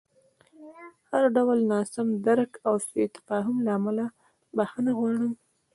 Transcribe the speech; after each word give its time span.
د 0.39 0.67
هر 1.09 1.23
ډول 1.35 1.59
ناسم 1.73 2.07
درک 2.27 2.51
او 2.67 2.73
سوء 2.87 3.05
تفاهم 3.17 3.55
له 3.65 3.71
امله 3.79 4.05
بښنه 4.55 4.91
غواړم. 4.97 5.33